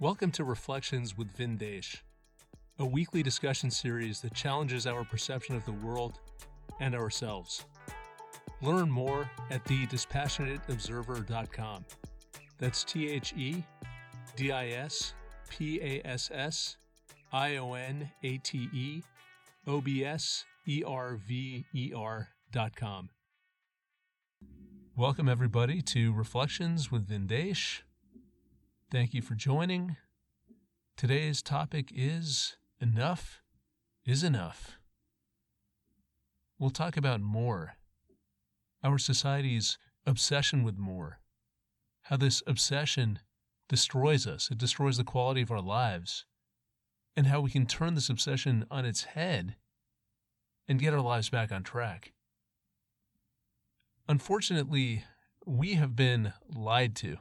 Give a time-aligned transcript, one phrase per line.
[0.00, 1.98] Welcome to Reflections with Vindesh,
[2.80, 6.18] a weekly discussion series that challenges our perception of the world
[6.80, 7.64] and ourselves.
[8.60, 11.84] Learn more at thedispassionateobserver.com.
[12.58, 13.62] That's T H E
[14.34, 15.14] D I S
[15.48, 16.76] P A S S
[17.32, 19.00] I O N A T E
[19.68, 23.10] O B S E R V E R dot com.
[24.96, 27.82] Welcome, everybody, to Reflections with Vindesh.
[28.94, 29.96] Thank you for joining.
[30.96, 33.42] Today's topic is Enough
[34.06, 34.78] is Enough.
[36.60, 37.72] We'll talk about more,
[38.84, 41.18] our society's obsession with more,
[42.02, 43.18] how this obsession
[43.68, 46.24] destroys us, it destroys the quality of our lives,
[47.16, 49.56] and how we can turn this obsession on its head
[50.68, 52.12] and get our lives back on track.
[54.08, 55.02] Unfortunately,
[55.44, 57.18] we have been lied to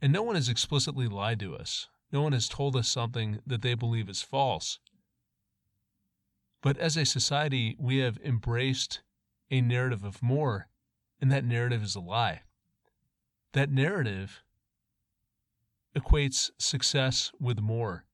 [0.00, 1.88] and no one has explicitly lied to us.
[2.12, 4.78] No one has told us something that they believe is false.
[6.62, 9.02] But as a society, we have embraced
[9.50, 10.68] a narrative of more,
[11.20, 12.42] and that narrative is a lie.
[13.52, 14.42] That narrative
[15.96, 18.04] equates success with more,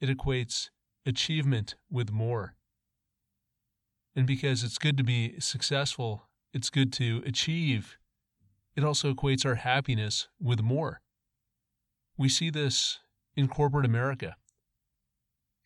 [0.00, 0.70] it equates
[1.06, 2.54] achievement with more.
[4.14, 7.96] And because it's good to be successful, it's good to achieve
[8.76, 11.00] it also equates our happiness with more.
[12.16, 12.98] We see this
[13.34, 14.36] in corporate America.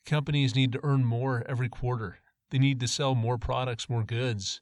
[0.07, 2.19] Companies need to earn more every quarter.
[2.51, 4.61] They need to sell more products, more goods.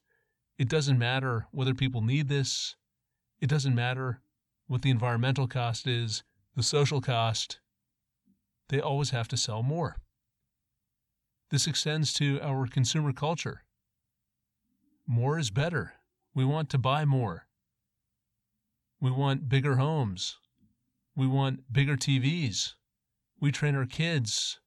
[0.58, 2.76] It doesn't matter whether people need this.
[3.40, 4.20] It doesn't matter
[4.66, 6.22] what the environmental cost is,
[6.56, 7.60] the social cost.
[8.68, 9.96] They always have to sell more.
[11.50, 13.64] This extends to our consumer culture.
[15.06, 15.94] More is better.
[16.34, 17.46] We want to buy more.
[19.02, 20.38] We want bigger homes.
[21.16, 22.74] We want bigger TVs.
[23.40, 24.60] We train our kids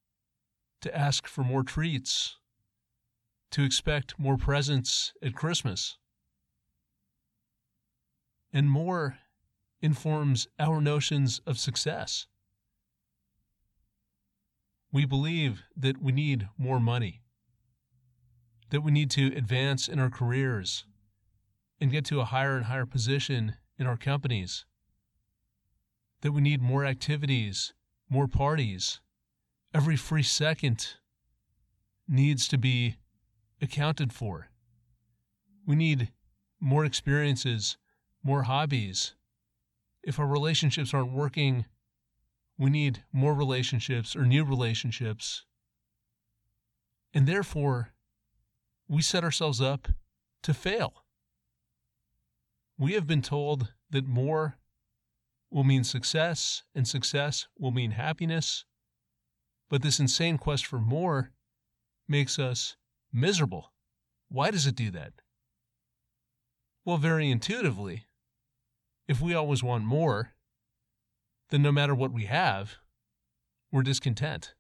[0.82, 2.36] to ask for more treats,
[3.52, 5.98] to expect more presents at Christmas.
[8.52, 9.20] And more
[9.82, 12.28] informs our notions of success.
[14.92, 17.22] We believe that we need more money,
[18.70, 20.84] that we need to advance in our careers
[21.80, 24.66] and get to a higher and higher position in our companies,
[26.22, 27.74] that we need more activities,
[28.10, 29.02] more parties.
[29.74, 30.96] Every free second
[32.08, 32.96] needs to be
[33.62, 34.50] accounted for.
[35.66, 36.12] We need
[36.60, 37.78] more experiences,
[38.24, 39.16] more hobbies.
[40.04, 41.66] If our relationships aren't working,
[42.58, 45.44] we need more relationships or new relationships.
[47.14, 47.94] And therefore,
[48.88, 49.88] we set ourselves up
[50.44, 51.05] to fail.
[52.78, 54.58] We have been told that more
[55.50, 58.66] will mean success, and success will mean happiness.
[59.70, 61.32] But this insane quest for more
[62.08, 62.76] makes us
[63.14, 63.72] miserable.
[64.28, 65.14] Why does it do that?
[66.84, 68.06] Well, very intuitively,
[69.08, 70.34] if we always want more,
[71.50, 72.76] then no matter what we have,
[73.72, 74.54] we're discontent.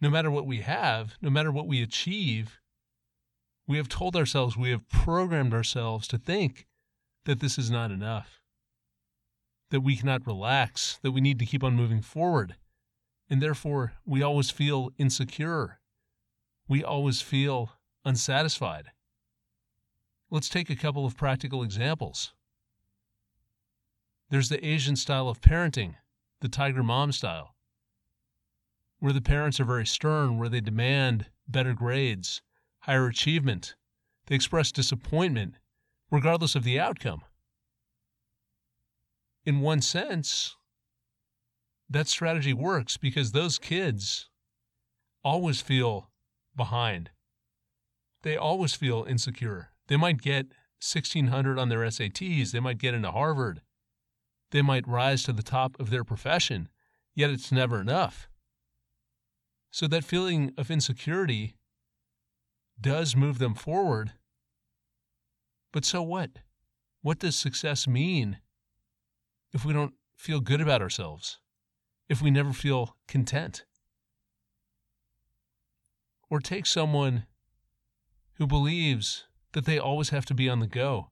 [0.00, 2.60] No matter what we have, no matter what we achieve,
[3.66, 6.66] we have told ourselves, we have programmed ourselves to think
[7.24, 8.40] that this is not enough,
[9.70, 12.56] that we cannot relax, that we need to keep on moving forward.
[13.28, 15.80] And therefore, we always feel insecure.
[16.68, 17.72] We always feel
[18.04, 18.92] unsatisfied.
[20.30, 22.32] Let's take a couple of practical examples.
[24.30, 25.94] There's the Asian style of parenting,
[26.40, 27.54] the tiger mom style,
[28.98, 32.42] where the parents are very stern, where they demand better grades,
[32.86, 33.74] higher achievement.
[34.26, 35.56] They express disappointment
[36.10, 37.22] regardless of the outcome.
[39.44, 40.54] In one sense,
[41.90, 44.28] that strategy works because those kids
[45.24, 46.10] always feel
[46.54, 47.10] behind.
[48.22, 49.70] They always feel insecure.
[49.88, 50.46] They might get
[50.78, 53.62] 1600 on their SATs, they might get into Harvard,
[54.52, 56.68] they might rise to the top of their profession,
[57.14, 58.28] yet it's never enough.
[59.72, 61.55] So that feeling of insecurity
[62.80, 64.12] does move them forward.
[65.72, 66.30] But so what?
[67.02, 68.38] What does success mean
[69.52, 71.38] if we don't feel good about ourselves?
[72.08, 73.64] If we never feel content?
[76.28, 77.26] Or take someone
[78.34, 81.10] who believes that they always have to be on the go,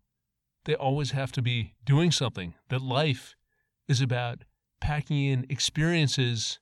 [0.64, 3.34] they always have to be doing something, that life
[3.88, 4.44] is about
[4.80, 6.58] packing in experiences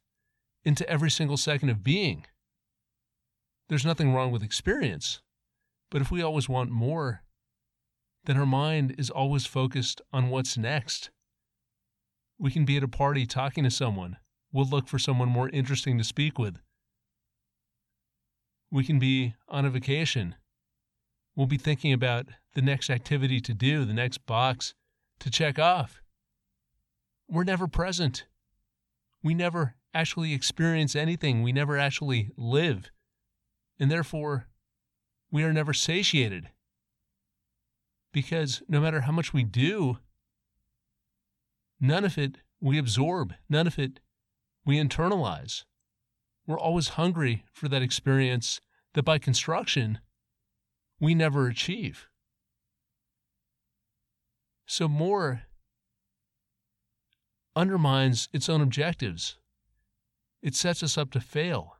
[0.64, 2.26] into every single second of being.
[3.72, 5.22] There's nothing wrong with experience.
[5.90, 7.22] But if we always want more,
[8.26, 11.08] then our mind is always focused on what's next.
[12.38, 14.18] We can be at a party talking to someone.
[14.52, 16.58] We'll look for someone more interesting to speak with.
[18.70, 20.34] We can be on a vacation.
[21.34, 24.74] We'll be thinking about the next activity to do, the next box
[25.20, 26.02] to check off.
[27.26, 28.26] We're never present.
[29.22, 31.42] We never actually experience anything.
[31.42, 32.90] We never actually live.
[33.78, 34.48] And therefore,
[35.30, 36.50] we are never satiated.
[38.12, 39.98] Because no matter how much we do,
[41.80, 44.00] none of it we absorb, none of it
[44.64, 45.64] we internalize.
[46.46, 48.60] We're always hungry for that experience
[48.94, 49.98] that by construction
[51.00, 52.08] we never achieve.
[54.66, 55.42] So, more
[57.54, 59.38] undermines its own objectives.
[60.42, 61.76] It sets us up to fail.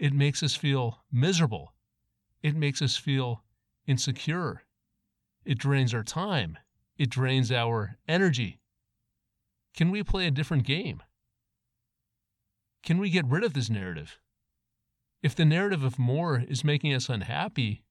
[0.00, 1.74] It makes us feel miserable.
[2.42, 3.44] It makes us feel
[3.86, 4.62] insecure.
[5.44, 6.56] It drains our time.
[6.96, 8.60] It drains our energy.
[9.76, 11.02] Can we play a different game?
[12.82, 14.18] Can we get rid of this narrative?
[15.22, 17.84] If the narrative of more is making us unhappy,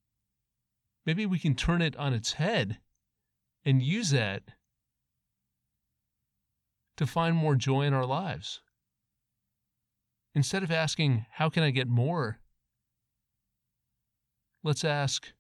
[1.06, 2.80] maybe we can turn it on its head
[3.64, 4.42] and use that
[6.98, 8.62] to find more joy in our lives.
[10.36, 12.40] Instead of asking, How can I get more?
[14.64, 15.34] Let's ask,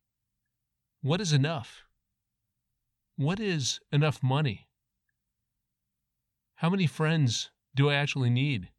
[1.02, 1.84] What is enough?
[3.16, 4.68] What is enough money?
[6.56, 8.70] How many friends do I actually need?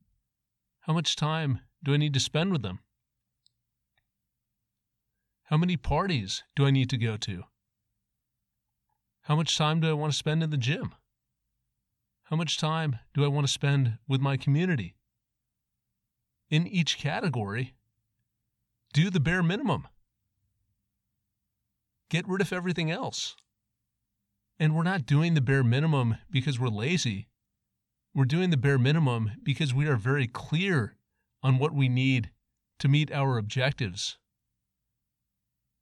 [0.81, 2.81] How much time do I need to spend with them?
[5.45, 7.45] How many parties do I need to go to?
[9.23, 10.95] How much time do I want to spend in the gym?
[12.25, 14.95] How much time do I want to spend with my community?
[16.51, 17.75] In each category,
[18.93, 19.87] do the bare minimum.
[22.09, 23.37] Get rid of everything else.
[24.59, 27.29] And we're not doing the bare minimum because we're lazy.
[28.15, 30.97] We're doing the bare minimum because we are very clear
[31.43, 32.31] on what we need
[32.81, 34.19] to meet our objectives,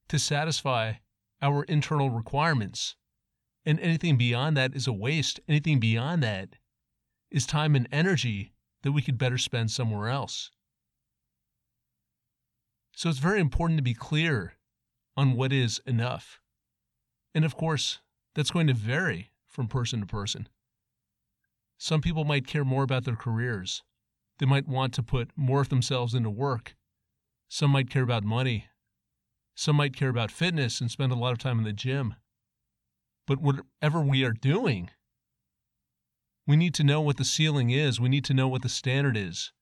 [0.08, 0.94] to satisfy
[1.40, 2.96] our internal requirements
[3.64, 5.40] and anything beyond that is a waste.
[5.48, 6.56] Anything beyond that
[7.30, 10.50] is time and energy that we could better spend somewhere else.
[12.98, 14.54] So it's very important to be clear
[15.16, 16.40] on what is enough.
[17.32, 18.00] And of course,
[18.34, 20.48] that's going to vary from person to person.
[21.78, 23.84] Some people might care more about their careers.
[24.40, 26.74] They might want to put more of themselves into work.
[27.48, 28.66] Some might care about money.
[29.54, 32.16] Some might care about fitness and spend a lot of time in the gym.
[33.28, 34.90] But whatever we are doing,
[36.48, 38.00] we need to know what the ceiling is.
[38.00, 39.52] We need to know what the standard is.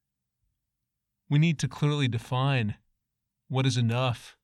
[1.29, 2.77] We need to clearly define
[3.49, 4.37] what is enough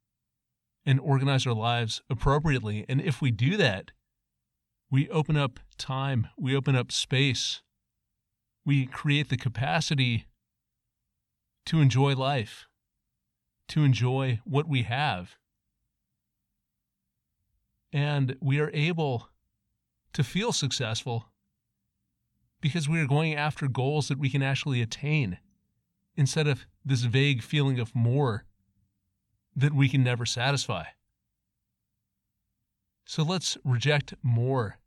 [0.84, 2.84] and organize our lives appropriately.
[2.88, 3.92] And if we do that,
[4.90, 7.62] we open up time, we open up space,
[8.64, 10.26] we create the capacity
[11.66, 12.66] to enjoy life,
[13.68, 15.36] to enjoy what we have
[17.92, 19.28] and we are able
[20.14, 21.28] to feel successful
[22.60, 25.38] because we are going after goals that we can actually attain
[26.16, 28.44] instead of this vague feeling of more
[29.54, 30.84] that we can never satisfy.
[33.04, 34.78] So let's reject more.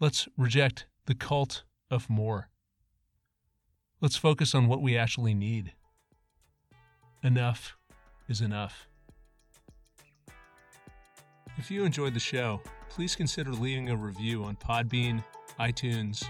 [0.00, 2.50] Let's reject the cult of more.
[4.00, 5.72] Let's focus on what we actually need.
[7.22, 7.76] Enough
[8.28, 8.86] is enough.
[11.56, 15.24] If you enjoyed the show, please consider leaving a review on Podbean,
[15.58, 16.24] iTunes,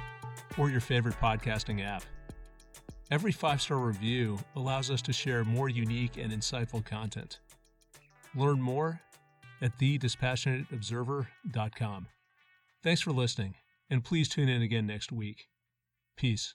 [0.57, 2.03] or your favorite podcasting app.
[3.11, 7.41] Every five star review allows us to share more unique and insightful content.
[8.35, 9.01] Learn more
[9.63, 12.07] at thedispassionateobserver.com.
[12.83, 13.55] Thanks for listening,
[13.89, 15.49] and please tune in again next week.
[16.17, 16.55] Peace.